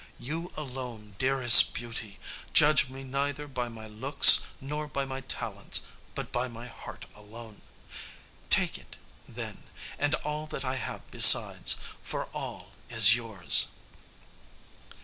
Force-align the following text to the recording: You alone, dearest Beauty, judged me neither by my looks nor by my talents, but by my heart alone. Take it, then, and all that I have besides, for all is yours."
You 0.17 0.51
alone, 0.57 1.13
dearest 1.19 1.75
Beauty, 1.75 2.17
judged 2.53 2.89
me 2.89 3.03
neither 3.03 3.47
by 3.47 3.69
my 3.69 3.85
looks 3.85 4.41
nor 4.59 4.87
by 4.87 5.05
my 5.05 5.21
talents, 5.21 5.81
but 6.15 6.31
by 6.31 6.47
my 6.47 6.65
heart 6.67 7.05
alone. 7.15 7.61
Take 8.49 8.79
it, 8.79 8.97
then, 9.29 9.61
and 9.99 10.15
all 10.15 10.47
that 10.47 10.65
I 10.65 10.77
have 10.77 11.03
besides, 11.11 11.75
for 12.01 12.29
all 12.33 12.71
is 12.89 13.15
yours." 13.15 13.67